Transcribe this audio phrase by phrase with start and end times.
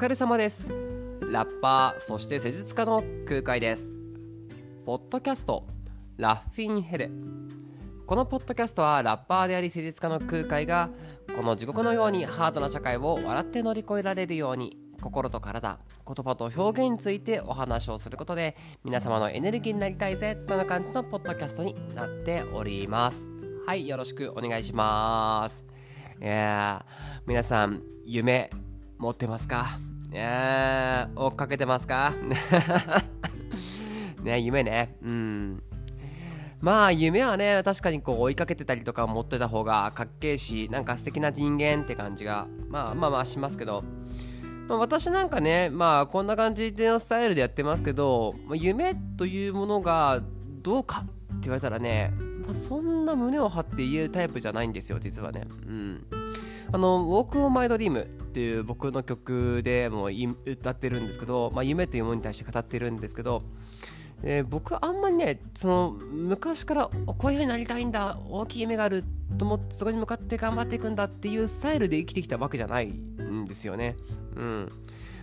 [0.00, 0.70] 疲れ様です。
[1.30, 3.92] ラッパーそして施術家の空海です。
[4.86, 5.66] ポッドキャスト
[6.16, 7.10] ラッフィンヘル。
[8.06, 10.88] このポッドキャストはラッパーであり施術家の空海が
[11.36, 23.22] この地獄のようにハードな社会を笑って乗り越えられるように心と体言葉と表現についてお話をすることで皆様のエネルギーになりたいぜという感じのポッドキャストになっております。
[23.66, 25.66] はいよろしくお願いします。
[26.22, 26.86] いや
[27.26, 28.50] 皆さん夢
[28.96, 29.78] 持ってますか？
[30.12, 32.12] え、追っかけてますか？
[34.22, 34.96] ね、夢ね。
[35.02, 35.62] うん。
[36.60, 43.82] まあ夢はね確かにこう追いかけてたりとか持ってた方がかっけえしなんか素敵な人間って感じがまあまあまあしますけど、
[44.68, 50.20] まあ、私なんかねまあこんな感じでのスタイルでやってますけど、まあ、夢というものが
[50.62, 51.10] どうかって
[51.44, 52.12] 言われたらね、
[52.44, 56.04] まあ、そんな胸を張って言えるタイプじゃないんですよ実はねうん
[56.72, 60.08] あの「Walk on My Dream」っていう僕の曲でも
[60.46, 63.42] 歌ってるんですけど、まあ、夢というものに対して語ってるんですけど、
[64.22, 69.04] えー、僕あんまりねその昔からこういうふうになりたいんだ大きい夢がある
[69.36, 73.96] と思ってそこに向かって頑張っていくんだっていうスタイルで生きてきたわけじゃないんですよね。
[74.36, 74.72] うん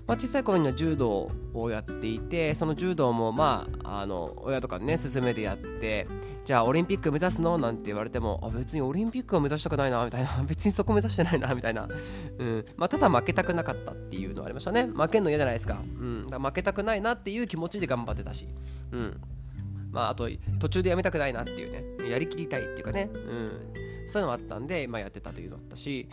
[0.08, 6.08] まあ、小さい頃には柔道をやっていてその柔道もまああの親とかね勧めでやって
[6.46, 7.58] じゃあオリンピック目指すの？
[7.58, 10.30] なんて言われてもあ別にオリンピックは目指したくないなみたいな。
[10.48, 11.90] 別にそこ目指してないなみたいな、
[12.38, 12.66] うん。
[12.78, 14.86] まあ、ただ負けたくなかったっていうのはありましたね。
[14.86, 18.48] 負けるの嫌じゃないですか,、うん、だ負けたくないなっていう気持ちで頑張ってたし、
[18.94, 19.22] うん。
[19.92, 22.10] まあ、あと途中でやめたくないなっていうね。
[22.10, 26.08] やりきりたいっていうかね、うん、そういうのもあったんで、まあ、やってたというのだったし。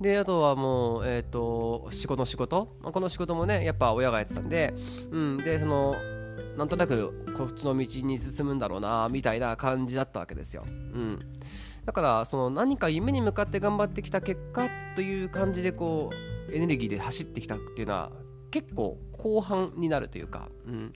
[0.00, 4.72] であとはもう、えーと、仕事の仕事、まあ、この仕事もねやっぱ親がやってたんで,、
[5.10, 5.94] うん、でその
[6.56, 10.64] なんとなくこっちの道に進むんだろうなみたいな感じだったわけですよ。
[10.66, 11.18] うん、
[11.84, 16.10] だからその何か夢に向かって頑張ってきた結果という感じでこ
[16.48, 18.10] うエネルギーで走ってきたっていうのは
[18.50, 20.92] 結構後半になるというか、うん、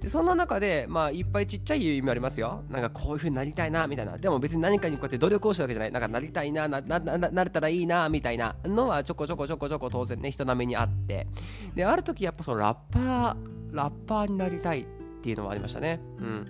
[0.00, 2.62] でそんな中で、まあ、いっぱいちっちゃい夢ありますよ。
[2.68, 4.16] なんかこういう風になりたいなみたいな。
[4.16, 5.92] でも別に何かにこうやって努力をしたわけじゃない。
[5.92, 11.26] なんかなりたいな、ななななれたらいいなみたいなのはちょこちょこちょこちょこ当然ね、人並みにあって。
[11.74, 14.86] で、ある時やっぱそのラッパー、ラッパーになりたいっ
[15.20, 16.00] ていうのもありましたね。
[16.18, 16.46] うん。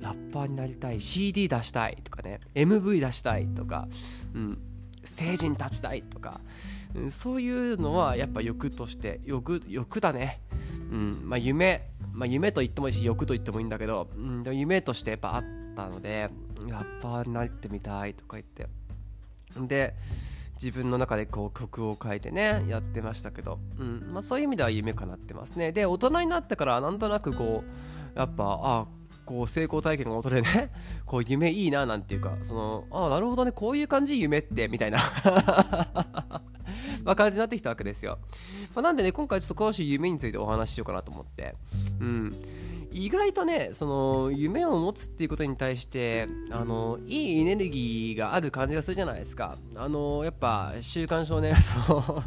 [0.00, 3.86] ラッパーになりたい、CD 出したいとかね、MV 出したいとか、
[4.34, 4.58] うん、
[5.04, 6.40] ステージに立ちたいとか、
[6.94, 10.40] うん、そういうのはやっぱ欲として、欲、欲だね。
[10.90, 15.44] うん、まあ夢、まあ、夢と言ってもいいし欲と言ってもいいんだけど、うん、でも夢としてやっぱあっ
[15.76, 16.30] たので
[16.68, 18.68] ラッパーになってみたいとか言って。
[19.66, 19.94] で
[20.62, 24.10] 自分の中でこう曲を書いてねやってましたけど、うん。
[24.12, 25.72] まあ、そういう意味では夢かなってますね。
[25.72, 27.64] で大人になってからなんとなくこ
[28.14, 28.86] うやっぱあ
[29.24, 30.70] こう成功体験が元でね
[31.06, 34.98] こう夢いいななんていうかそのあなるほどねこういう感じ夢ってみたいな。
[37.04, 38.18] ま、感じになってきたわけですよ。
[38.74, 41.54] まあ、なんでね、今回ちょっと詳しい夢についてお話ししようかなと思って。
[42.00, 42.34] うん。
[42.92, 49.56] 意外とね、その夢を持つっていうことに対して、あのいいエネルギーがある感じがするじゃないですか。
[49.76, 52.24] あのやっぱ、週刊少年、 その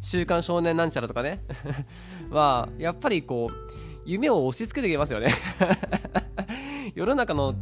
[0.00, 1.42] 週刊少年なんちゃらとかね
[2.30, 3.70] は、やっぱりこう、
[4.06, 5.34] 夢を押し付けてきますよね
[6.94, 7.56] 世の中の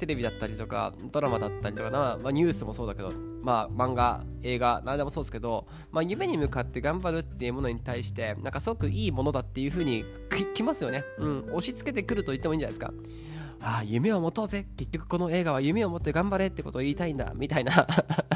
[0.00, 3.10] テレビだったりとかドラマだったりとかまあ、ニュースもそうだけど、
[3.42, 10.04] まあ、漫画映画何でもそうですけど、まあ、夢に向かって頑張るっていうものに対してなんかすごくいいものだっていう風に
[10.54, 12.92] きますよね、うん、押し付けてくると言ってもいいんじゃないですか。
[13.62, 14.66] ああ夢を持とうぜ。
[14.76, 17.32] 結局この映画は夢を持って頑張れってことを言いたいんだ。
[17.34, 17.86] みたいな。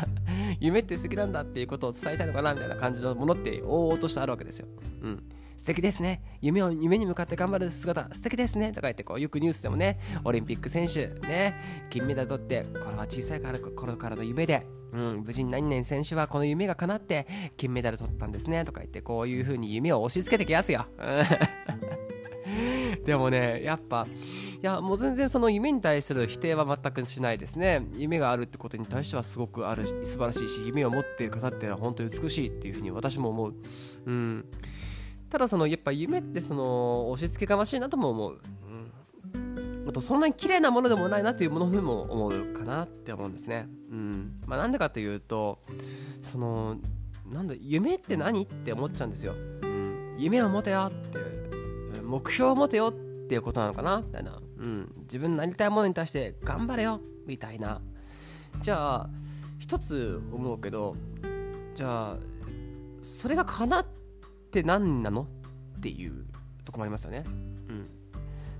[0.61, 4.69] 夢って素敵なんだっていうことを伝えたいのかなみたいな感じのものっておおとしてあるわけですよ、
[5.03, 5.23] うん。
[5.57, 17.27] 素敵ですね夢を夢に向かって頑張る姿素敵ですねとか言ってこうよくニュースでもねオリンピック選手ね金メダル取ってこれは小さいから頃からの夢でうん、無事に何々選手はこの夢が叶って
[17.57, 20.87] 金メダル取ったんですねとか言ってこういう風に夢を押し付けてきやすよ。
[23.05, 27.87] でもね、やっぱ、いや、もう全然その夢に対する否定は全くしないですね。
[27.97, 33.55] 夢があるってことに対してはすごくある、素晴らしいし、夢を持っている方っていうのは本当に美しいっていうふうに私も思う。
[34.07, 34.45] うん。
[35.35, 38.41] ただそのやっぱ夢ってその押し付けがましいなとも思う、
[39.35, 44.41] うん、あとそんなに綺麗なものでもないなというものふうも思うかなって思うんですね、うん。
[44.47, 45.59] まあ、なんでかというと
[46.23, 46.77] その
[47.29, 51.19] なんだ夢って何って思っちゃうんですよ、うん、夢を持てよって
[52.01, 52.93] 目標を持てよっ
[53.27, 57.81] ていうことなのかなみたいな、うん、自分のなりたいものに対して頑張れよみたいな。
[58.63, 59.11] じゃあ
[59.59, 60.95] 一つ思うけど
[61.75, 62.17] じゃあ
[63.01, 64.04] それが叶って
[64.61, 65.27] って何なの？
[65.79, 66.27] っていう
[66.65, 67.25] とこもありますよね。
[67.27, 67.89] うん。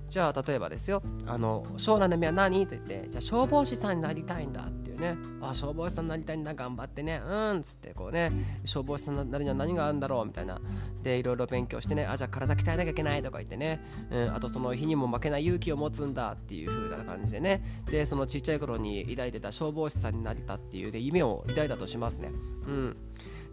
[0.09, 2.67] じゃあ例えばですよ、あの、将来の夢は何？
[2.67, 5.15] と言って、じゃあ消防士さんになりたいんだっていうね。
[5.41, 7.21] あ消防士さんになりたいんだ頑張ってね。
[7.25, 7.57] うん。
[7.59, 8.29] っつってこうね
[8.65, 10.25] 消防士さんになるには何があるんだろう？
[10.25, 10.59] みたいな。
[11.01, 12.05] でいろいろ勉強してね。
[12.05, 13.79] あじゃあ体鍛えなきゃいけないとか言ってね、
[14.11, 17.63] うん、あとその日にも負けない勇気を持つんだっていう風な感じでね。
[17.89, 22.31] でそのちっちゃい頃に抱いてた消防士さんになりたっていうで夢を抱いたとしますね。
[22.67, 22.97] うん。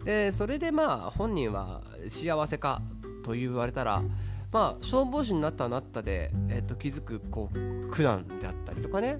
[0.03, 2.81] でそれでまあ本人は幸せか
[3.23, 4.03] と言われたら
[4.51, 9.17] まあ消防士になったなったで、えー、と気づくこう苦難であったりとかね、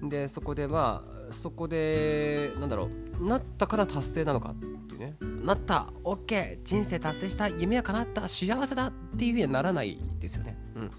[0.00, 4.54] うん、でそこでまあそこでなんだろうなったから達成なのかっ
[4.86, 5.16] ていうね。
[5.42, 10.90] なった OK 人生達成した夢は叶った幸せだっていうふうにはならないですよね、うん、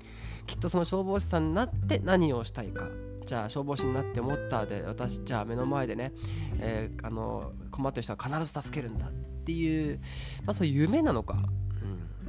[0.46, 2.90] きっとその消防士さんになって何をしたいか。
[3.26, 6.12] じゃあ消防士になって思ったで私じゃあ目の前でね、
[6.60, 9.12] えー、あの困ってる人は必ず助けるんだっ
[9.46, 10.00] ていう、
[10.46, 11.38] まあ、そういう夢なのか、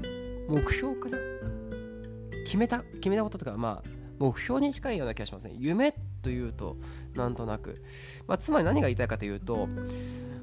[0.01, 1.19] うん、目標かな。
[2.45, 2.85] 決めた。
[2.95, 3.89] 決めたこととかまあ
[4.19, 6.77] 目標に近いような気がしますね夢というと
[7.15, 7.83] なんとなく、
[8.27, 9.69] まあ、つまり何が言いたいかというと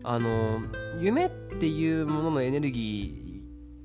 [0.03, 0.62] あの
[1.00, 3.44] 夢っていうもののエネルギ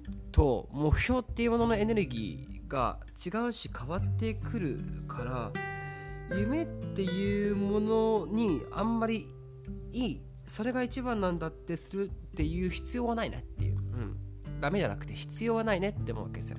[0.09, 5.53] ーと目標っていうもののエネルギーが違うし変わってくるから
[6.37, 9.29] 夢っていうものにあんまり
[9.93, 14.17] いいそれが一番なんだってするっていう必要はないねっていう、うん、
[14.61, 16.59] ダメじゃなくて必要はないねって思うわけですよ、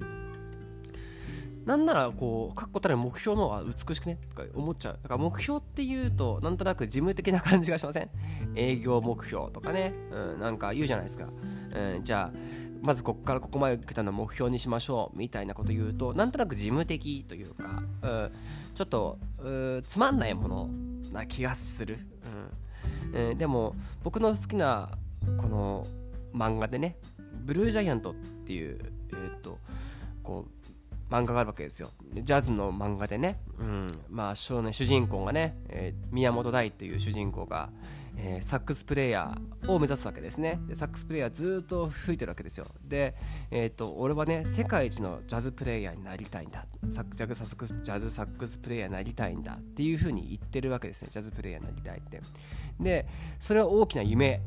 [0.00, 4.98] うん、なんならこう確固たる目標の方が美しくねとか思っちゃう。
[5.02, 8.10] だから目標っていうとなんとなく事務的な感じがしません？
[8.54, 11.28] 営業目標とかね、うん、なんか言うじゃないですか、
[11.74, 12.38] うん、じゃあ
[12.82, 18.32] まずここからここまで来たの目標にしましょうみたいなこと言うとなんとなく事務的というか、うん、
[18.74, 19.18] ちょっと
[19.86, 20.68] つまんないもの
[21.12, 21.98] な気がする、
[23.12, 23.18] うん。
[23.18, 24.90] えー、でも僕の好きな
[25.38, 25.86] この
[26.34, 26.96] 漫画でね
[27.44, 28.78] ブルージャイアントっていう
[29.12, 29.58] えー、と
[30.22, 31.90] こう漫画があるわけですよ。
[32.14, 37.68] ジャズの漫画でね、うん、まあ主人公がね、えー、宮本大っていう主人公が、
[38.16, 40.60] えー、サックスプレーヤーを目指すわけですね。
[40.66, 42.66] でサックスプレーヤーずっと吹いてるわけですよ。
[42.84, 43.14] で、
[43.50, 46.66] えーと、俺はね世界一のジャズプレーヤーになりたいんだ。
[46.90, 49.54] サジャズサックスジャズサックスプレーヤーになりたいんだ。
[49.54, 51.08] っていうふうに言ってるわけですね。
[51.10, 52.20] ジャズプレーヤーになりたいって。
[52.80, 53.06] で
[53.38, 54.40] それは大きな夢。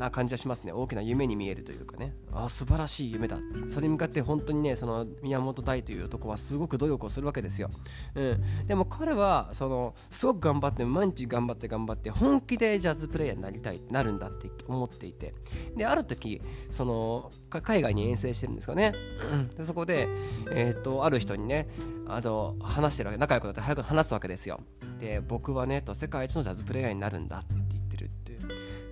[0.00, 0.72] な感じがしますね。
[0.72, 2.14] 大きな夢に見えるというかね。
[2.32, 3.38] あ素晴らしい夢だ。
[3.68, 7.70] それに向かって本当にねその宮本大という男はすごく努力をするわけですよ、
[8.14, 15.34] うん、でも彼はそのすごく頑張って毎日頑張って頑張って本気でジャズプレイヤーになりたいなるんだって思っていて。
[15.76, 18.94] である時その海外に遠征してるんですかね、
[19.32, 20.08] うん、でそこで、
[20.50, 21.68] えー、っとある人にね
[22.08, 24.60] あと話してるわけ仲良くなって早く話すわけですよ。
[24.98, 27.38] で僕はねと世界一のジャズプレイヤーになるんだ。
[27.38, 27.54] って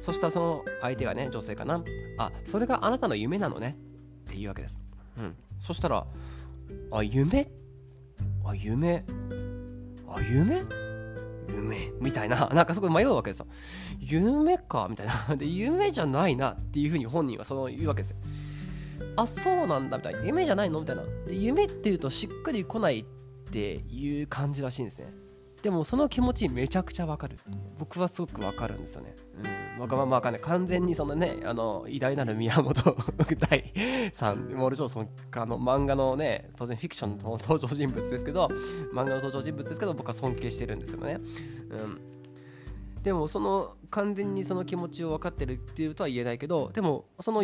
[0.01, 1.83] そしたらその相手がね女性かな
[2.19, 3.77] あそれがあなたの夢なのね
[4.29, 4.85] っていうわけです
[5.19, 6.07] うんそしたら
[6.93, 7.51] あ夢？
[8.45, 9.05] あ夢？
[10.09, 10.63] あ夢？
[11.49, 11.93] 夢？
[12.01, 13.47] みたいな、 なんかそこ迷うわけですよ。
[13.99, 14.87] 夢か？
[14.89, 15.37] みたいな。
[15.37, 18.17] で、夢じゃないなっていうふうに本人はその言うわけですよ。
[19.17, 20.25] あ、そうなんだみたいな。
[20.25, 20.81] 夢じゃないの？
[20.81, 21.03] みたいな。
[21.27, 23.05] で夢っていうとしっくりこないっ
[23.51, 25.13] ていう感じらしいんですね。
[25.63, 27.37] でもその気持ちめちゃくちゃわかる。
[27.79, 29.15] 僕はすごくわかるんですよね。
[29.77, 29.81] うん。
[29.81, 30.43] わがままわかんない。
[30.43, 32.97] 完全にそのねあの偉大なる宮本
[33.39, 33.73] 大
[34.13, 38.49] さんモール・ジョーソンあの漫画のね当然フィクションの登場人物ですけど
[38.93, 41.21] 漫画の登場人物ですけど僕は尊敬してるんですけどね、
[41.71, 42.01] うん、
[43.03, 47.43] でもその完全にその気持ちを分かってるっていうとは言えないけどでもその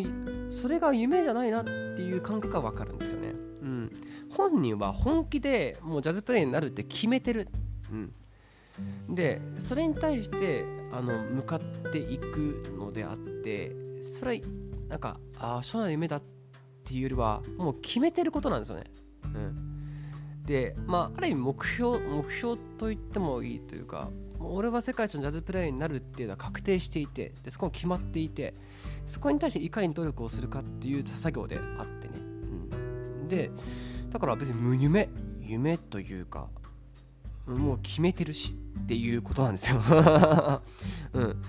[0.51, 3.33] それが夢じゃないなっていう感覚は分かるんですよね、う
[3.67, 3.93] ん、
[4.31, 7.49] 本人は本気でもうジャズプレイになるって決めてる、
[7.91, 11.61] うん、でそれに対してあの向かっ
[11.93, 14.41] ていくのであってそれは
[14.89, 16.23] なんかああ将来の夢だっ
[16.85, 18.85] ていうよりはもう決めてることなんですよね。
[19.25, 28.55] うん、でまあある意味目標目標と言ってもいいというか俺は世界一のジャズプレイヤーになるっていうのは確定していてでそこも決まっていて
[29.07, 33.51] そこに対していかに努力をするかっていう作業であってね、うん、で
[34.11, 35.09] だから別に無夢
[35.41, 36.49] 夢というか
[37.47, 38.53] もう決めてるし
[38.85, 39.81] っていうことなんですよ。
[41.15, 41.43] うん、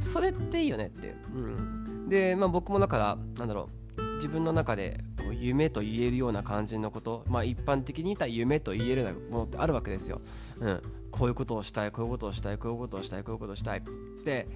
[0.00, 3.86] それっていいよねって、うん、で、まあ、僕もだからなんだろう。
[4.16, 10.22] 自分の中でこう夢と言えるような感じのこと、まあ、一般的に言ったら夢と言えるようなものってあるわけですよ、
[10.58, 13.82] うん、こういうことをしたいこういうことをしたいこういうことをしたいこういうことをしたい。
[14.24, 14.48] で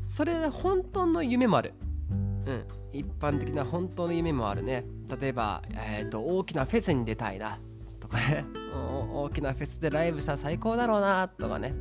[0.00, 1.74] それで本当の夢もある。
[2.10, 4.84] うん、一般的な本当の夢もあるね。
[5.20, 7.58] 例えば、えーと大きなフェスに出たいな。
[8.00, 8.44] とかね。
[8.72, 11.74] 大きなフェスでライブした最高だろうなとかね、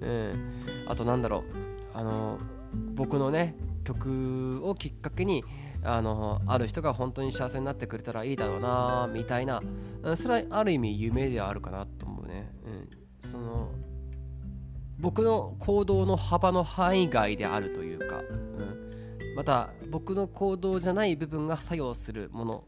[0.00, 0.52] うん、
[0.86, 1.42] あとなんだろう。
[1.94, 2.38] あの
[2.94, 3.54] 僕のね
[3.84, 5.44] 曲をきっかけに
[5.84, 9.60] あのある人が本当に幸せになってくれたらいいだろうなみたいな、
[10.16, 12.50] それはある意味夢ではあるかなと思うね、
[13.24, 13.70] うん、その
[14.98, 22.64] 僕の行動の幅の範囲外であるというか、うん、また僕の行動じゃない部分が作用するもの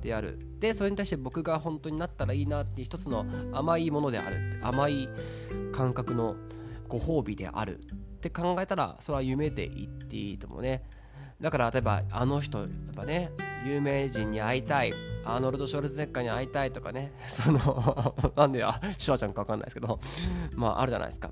[0.00, 0.38] である。
[0.58, 5.08] でそれに対して僕が本当になったらいいなっていう一つの甘いものである甘い
[5.72, 6.36] 感覚の
[6.88, 10.82] ご褒美であるって考えたらそれは夢で言っていいと思うね。
[11.40, 13.30] だから例えばあの人やっぱね
[13.64, 14.92] 有名人に会いたい
[15.24, 17.12] アーノルド・ショルツゼッカーに会いたいとかね。
[17.28, 19.98] そのなんでやシュワちゃんか分かんないですけど。
[20.54, 21.30] まああるじゃないですか。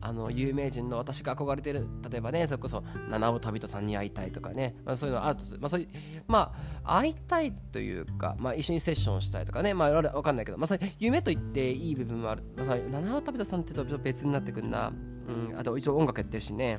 [0.00, 5.88] あの有名人の私が憧れてる例えばねそれこそ七尾旅人さんに会いたいとかね、まあ、そういうのあるとする、まあ、そういう
[6.28, 9.74] まあ会いたいというか、まあ、一緒にセッションしたいとかね。
[9.74, 14.92] まあ分かんないけど、まあ、それ夢と言っていい部分もある、まあ、七尾旅人さんって言うと別になってくるな、
[15.28, 16.78] うん、あと一応音楽やってるしね、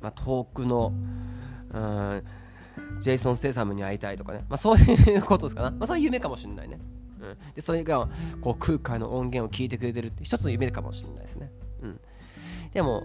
[0.00, 0.92] まあ、遠くの
[1.72, 2.22] うん。
[3.00, 6.78] ジェイソン・ステイサムに会いたいとかね、まあ、そういうことですかな、まあ、そういう夢かもしれないね、
[7.20, 8.08] うん、でそれが
[8.40, 11.50] こう空海の音源を聞いてくれてるって一つの夢かもしれないですね、
[11.82, 12.00] うん、
[12.72, 13.04] でも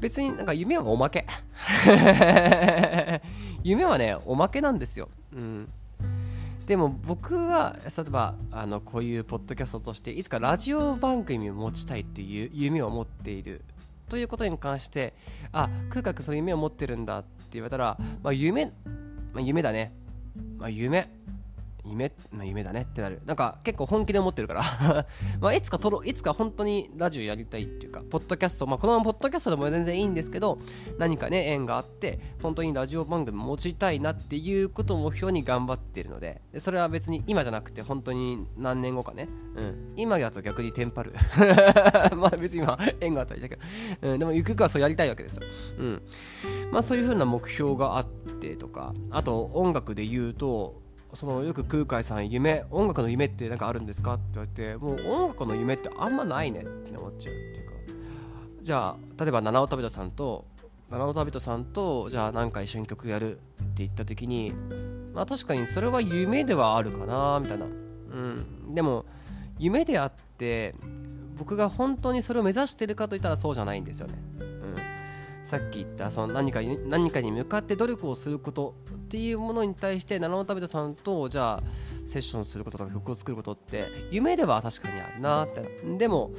[0.00, 1.26] 別になんか夢はおまけ。
[3.64, 5.68] 夢はねおまけなんですよ、うん、
[6.66, 13.64] でも僕は例えばあのこういうポッドキャストとしていつかラジオ番組を持ちたいっていう夢を持っている。
[14.08, 15.12] ということに関して
[15.52, 18.72] あ空海君その夢を持ってるんだって言われたら、まあ、夢、ま
[19.36, 19.92] あ、夢だね、
[20.56, 21.10] まあ、夢。
[21.84, 23.20] 夢、まあ、夢だねってなる。
[23.24, 24.62] なんか結構本気で思ってるから。
[25.40, 30.58] まあいつか撮ろいつか本当にラジオやりたいっていうかポッドキャストまあこのままポッドキャストでも全然いいんですけど
[30.98, 41.12] 何かね縁があって本当にラジオ番組持ちたいなっていうことを目標に頑張ってるのでそれは別に今じゃなくて本当に何年後かね、うん、今だと逆にテンパる。
[42.16, 43.62] まあ別に今縁があったりだけど、
[44.02, 45.42] うん、でもゆくゆくはそうやりたいわけですよ、
[45.78, 46.02] うん、
[46.70, 50.87] まあそういう風な目標があってとかあと音楽で言うと
[51.18, 57.72] そのよく空海さん夢音楽の夢って何かあるんですかって言われてもう音楽の夢ってあんまないねって思っちゃうっていうか。
[58.62, 60.44] じゃあ例えば七尾旅人さんと
[60.88, 63.42] 七尾旅人さんとじゃあ何か一緒に曲やるって
[63.78, 64.52] 言った時に
[65.12, 67.64] まあ確かにそれは夢ではあるかなみたいな。
[67.64, 68.72] うん。
[68.72, 69.04] でも
[69.58, 70.76] 夢であって
[71.36, 74.76] 僕が本当にそれを目指してるかといったらそうじゃないんですよね、うん、
[75.42, 78.76] さっき言ったその何か何かに向かって努力をすること
[79.08, 81.62] っていうものに対して七尾旅人さんとじゃあ
[82.06, 85.62] セッションすることとか曲を作ることって夢では確かにあるなって。
[85.96, 86.30] でも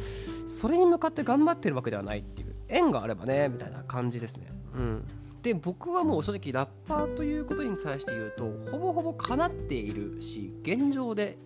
[0.45, 4.45] それに向かって頑張ってるわけではないっていう縁があればねみたいな感じですね。
[4.75, 5.07] うん。
[5.41, 11.39] で僕はもう正直ラッパーということに対して言うとほぼほぼ叶っているし現状で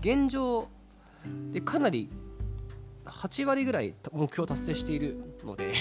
[0.00, 0.68] 現状
[1.50, 2.10] でかなり
[3.06, 5.72] 8割ぐらい目標達成しているので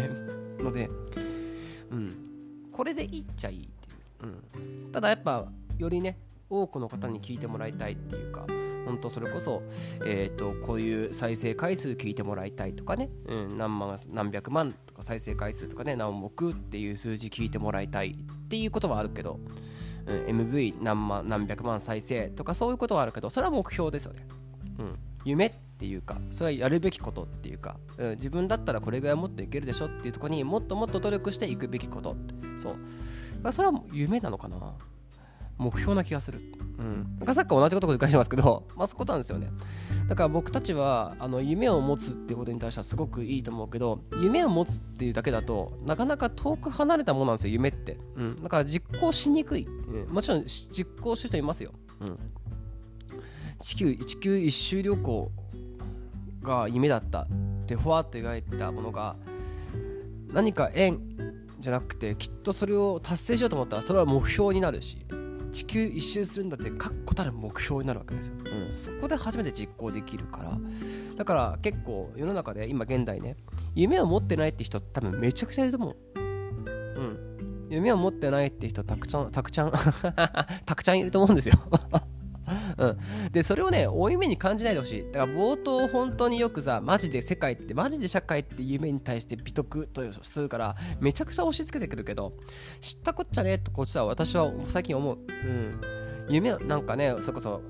[0.58, 0.88] ので
[1.90, 2.16] うん。
[2.72, 3.68] これでいいっちゃいい。
[4.22, 4.26] う
[4.88, 5.46] ん、ただやっぱ
[5.78, 8.46] よりね多くの方に聞いてもらいたいっていうか
[8.84, 9.62] 本当それこそ、
[10.04, 19.38] えーと、こういう再生回数聞いてもらいたいとかね、うん、何万何百万とか再生回数とかね何億っていう数字聞いてもらいたいっていうことはあるけど、
[20.06, 20.16] うん、
[20.50, 24.26] MV 何万何百万再生とかそういうことはあるけどそれは目標ですよね、
[24.78, 32.16] うん、夢っていうかそれはやるべきことっていうか、うん、自分だったらこれぐらいもっといけるでしょっていうとこにもっともっと努力していくべきこと
[32.56, 32.76] そう。
[33.52, 34.74] それは夢なのかな？
[35.58, 36.40] 目標な気がする。
[36.78, 37.16] うん。
[37.18, 39.50] なんかさっき同じことを繰り返しますけど、 まあそことなんですよね。
[40.08, 47.98] だから僕たちはあの夢を持つっていうことに対してはすごくいいと思うけど、夢を持つっていうだけだとなかなか遠く離れたものなんですよ、夢って。
[48.16, 48.42] うん。
[48.42, 49.66] だから実行しにくい。
[49.66, 51.72] うん、もちろん実行してる人いますよ。
[52.00, 52.18] うん。
[53.58, 55.30] 地球、地球一周旅行
[56.42, 57.28] が夢だったっ
[57.66, 59.16] てふわっと描いたものが
[60.32, 60.98] 何か縁
[61.60, 65.04] じゃなくてきっとそれを達成しようと思ったらそれは目標になるし
[65.52, 70.58] 地球一周するんだって確固たる目標になるわけですよ、うん、そこで初めて実行できるから。
[71.16, 73.36] だから結構世の中で今現代ね
[73.74, 75.96] 夢を持ってないって人多分めちゃくちゃいると思う。
[76.16, 77.66] うん。
[77.68, 79.72] 夢を持ってないって人たくちゃんたくちゃん
[80.64, 81.54] たくちゃんいると思うんですよ
[82.80, 82.98] うん、
[83.32, 85.04] でそれをね負い目に感じないでほしい。
[85.12, 92.32] だから冒頭本当によくさマジで世界ってマジで社会って夢に対して美徳とするからめちゃくちゃ押し付けてくるけど
[92.80, 95.80] 知ったこっちゃねとこっちは私は最近思う、うん、
[96.28, 97.60] 夢なんかねそれこそ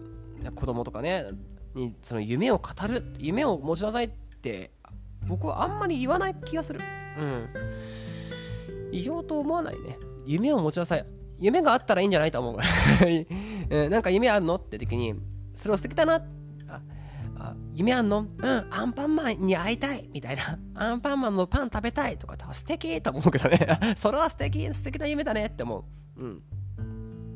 [0.54, 1.26] 子供とかね
[1.74, 4.70] にその夢を語る夢を持ちなさいって
[5.26, 6.80] 僕はあんまり言わない気がする。
[7.18, 7.48] うん。
[8.92, 9.98] 言おうと思わないね。
[10.26, 11.06] 夢を持ちなさい。
[11.40, 12.58] 夢があったらいいんじゃないと思う。
[13.90, 15.14] なんか夢あるのって時に、
[15.54, 16.16] それを素敵だな。
[16.68, 16.80] あ
[17.38, 18.26] あ夢あんの？
[18.38, 20.58] うん、アンパンマンに会いたいみたいな。
[20.74, 23.58] アンパンマンのパン食べたいとか素敵と思うけどね。
[23.96, 25.84] それは素敵、素敵な夢だねって思
[26.18, 26.22] う。
[26.22, 26.42] うん。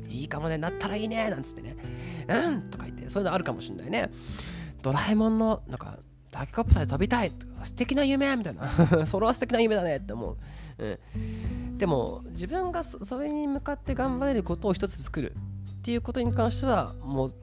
[0.07, 1.75] いいかもね、なったらいいねなんつってね。
[2.27, 4.11] うんとか言って、そういうのあるかもしんないね。
[4.81, 5.97] ドラえもんの、なんか、
[6.31, 7.31] タケコプターで飛びたい
[7.63, 8.67] 素敵な夢みたいな
[9.07, 10.37] それは素敵な夢だねって思う、
[10.77, 10.99] うん、
[11.77, 15.35] でも自分がそれに向かって頑張れることを一つ作る
[15.79, 17.35] っていうことに関してはもう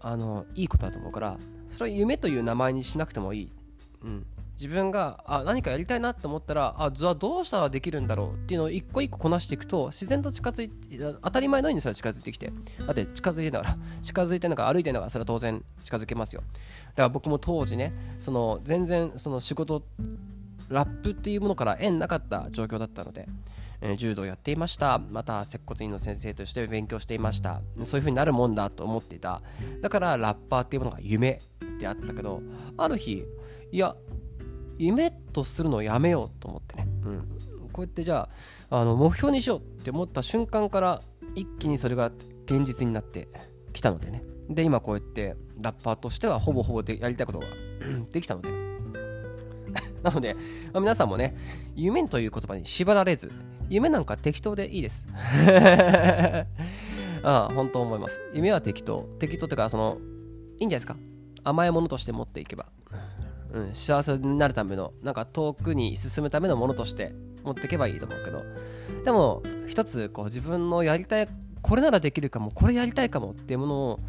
[0.00, 1.38] あのいいことだと思うから
[1.70, 3.52] それは夢という名前にしなくてもいい、
[4.02, 12.52] うん、自分があ何かやりたいなと思ったらあ図はどうしたらできるんだろうっていうのを一個一個こなしていくと自然と近づいて当たり前のようにそれは近づいてきて。
[12.84, 16.42] だって近づいてながら近づいてなんか歩いてながらそれは当然近づけますよ。
[16.90, 19.84] だから僕も当時ねその全然その仕事
[20.68, 23.28] ラップっていうものから縁なかった状況だったので、
[23.80, 24.98] え、柔道やっていました。
[24.98, 27.60] また接骨院の先生として勉強していました。
[27.84, 29.42] そういう風になるもんだと思っていた。
[29.80, 31.40] だからラッパーっていうものが夢
[31.78, 32.42] であったけど
[32.76, 33.24] ある日
[33.72, 33.96] いや
[34.76, 37.28] 夢とするのをやめようと思ってね、うん、
[37.72, 38.28] こうやってじゃ
[38.70, 41.02] ああの目標にしようって思った瞬間から
[41.34, 42.12] 一気にそれが
[42.44, 43.28] 現実になって
[43.72, 44.22] きたのでね。
[44.48, 47.46] で今こうやってラッパーとしてはほぼほぼでやりたいことが
[48.12, 48.48] できたので。
[50.02, 50.36] なので、
[50.72, 51.36] ま、皆さんもね
[51.74, 53.30] 夢という言葉に縛られず
[53.68, 55.06] 夢なんか適当でいいです。
[57.22, 58.20] ああ本当思います。
[58.32, 59.08] 夢は適当。
[59.18, 59.98] 適当っていうかその
[60.58, 60.96] いいんじゃないですか。
[61.44, 62.66] 甘いものとして持っていけば。
[63.52, 68.42] うん、幸せになるためのなんか遠くに進むためのものとして持っていけばいいと思うけど。
[69.04, 71.28] でも一つこう自分のやりたい
[71.62, 74.00] これならできるかもこれやりたいかもっていうものを、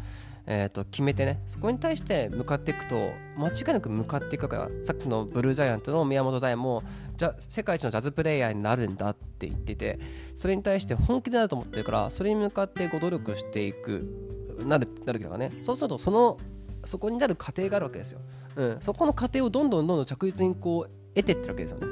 [0.46, 6.82] えー、と決めてねそこに対して向かっていくと間違いなく向かっていくからさっきのブルージャイアントの宮本大も
[7.20, 9.98] じゃ世界一のジャズプレイヤーになるんだって言ってて
[10.34, 15.52] それに対して本気でなると思ってるからそれに向かってご努力していくなるなるけどね。
[15.62, 16.38] そうするとその
[16.86, 18.20] そこになる過程があるわけですよ、
[18.56, 21.86] うん、そこの過程をどんどんどんどん着実にこう得てってるわけですよね。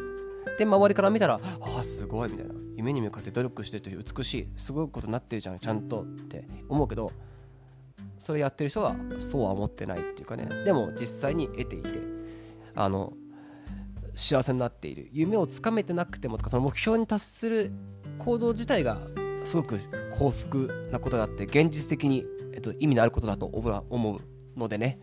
[0.57, 2.55] で周りから見たらああすごいみたいな。
[2.77, 7.11] 夢に向かって努力してて美しいすごいことになってるじゃんちゃんとって思うけど
[8.19, 10.49] それやってる人はそうは思ってないっていうかね。
[10.65, 12.01] でも実際に得ていて
[12.75, 13.13] あの
[14.19, 15.09] 幸せになっている。
[15.13, 17.73] 夢をつかめてなくてもとかその目標に達する
[18.19, 18.99] 行動自体が
[19.45, 19.79] すごく
[20.11, 24.99] 幸福なことだって現実的に、えっと、意味のあることだと思うのでね。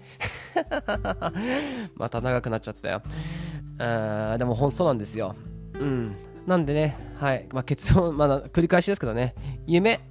[1.95, 3.01] また長くなっちゃったよ。
[3.79, 5.35] あでも本当なんですよ。
[5.73, 6.15] うん。
[6.45, 9.33] なんでねはい、まあ、結論まだ繰り返しですけどね。
[9.65, 10.01] 夢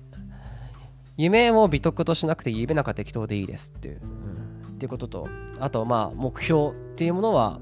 [1.17, 5.29] 夢を美徳としなくて夢なんか適当でいいですっていう、うん、っていうことと
[5.61, 7.61] あとまあ目標っていうものは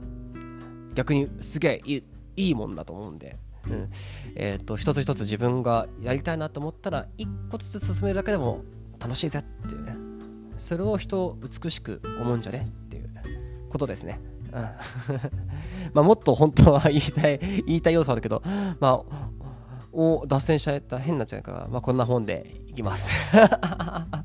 [0.95, 2.03] 逆にすげえ
[2.37, 3.91] いいもんだと思うんでうん
[4.35, 8.65] えーと、と一つ一つ自分がやりたいなと思ったら一個ずつ進めるだけでも
[8.99, 9.97] 楽しいぜっていうね
[10.59, 13.11] それを人を美しく思うんじゃねっていう
[13.69, 14.21] ことですね。
[14.53, 14.61] うん、
[15.95, 18.43] まあもっと本当は言いたい、言いたい要素あるけど、
[18.79, 19.31] まあ、
[19.93, 23.13] を脱線しちゃった変なっちゃうから、まあこんな本でいきます。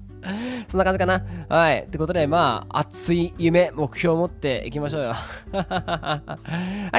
[0.67, 1.23] そんな感じかな。
[1.49, 1.83] はい。
[1.83, 5.13] ってことで、まあ、熱い夢、目標を持っていきましょうよ。
[5.53, 6.21] は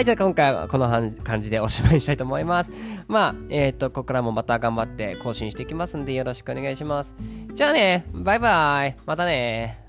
[0.01, 0.05] い。
[0.05, 0.89] じゃあ今回はこの
[1.23, 2.73] 感じでおしまいにしたいと思います。
[3.07, 7.15] まあ、えっ、ー、と、ここからもまた頑張って更新していきますんで、よろしくお願いします。
[7.53, 8.97] じゃあね、バイバイ。
[9.07, 9.88] またね。